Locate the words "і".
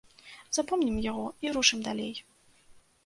1.47-1.53